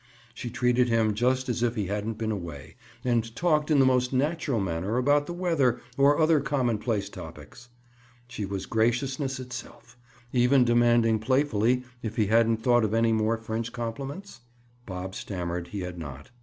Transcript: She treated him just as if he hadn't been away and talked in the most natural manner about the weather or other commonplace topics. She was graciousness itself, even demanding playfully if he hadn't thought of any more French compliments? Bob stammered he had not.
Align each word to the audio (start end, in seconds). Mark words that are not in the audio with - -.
She 0.33 0.49
treated 0.49 0.89
him 0.89 1.13
just 1.13 1.47
as 1.47 1.61
if 1.61 1.75
he 1.75 1.85
hadn't 1.85 2.17
been 2.17 2.31
away 2.31 2.75
and 3.05 3.35
talked 3.35 3.69
in 3.69 3.77
the 3.77 3.85
most 3.85 4.11
natural 4.11 4.59
manner 4.59 4.97
about 4.97 5.27
the 5.27 5.31
weather 5.33 5.79
or 5.95 6.17
other 6.17 6.39
commonplace 6.39 7.07
topics. 7.07 7.69
She 8.27 8.43
was 8.43 8.65
graciousness 8.65 9.39
itself, 9.39 9.95
even 10.33 10.65
demanding 10.65 11.19
playfully 11.19 11.83
if 12.01 12.15
he 12.15 12.25
hadn't 12.25 12.63
thought 12.63 12.83
of 12.83 12.95
any 12.95 13.13
more 13.13 13.37
French 13.37 13.71
compliments? 13.71 14.39
Bob 14.87 15.13
stammered 15.13 15.67
he 15.67 15.81
had 15.81 15.99
not. 15.99 16.31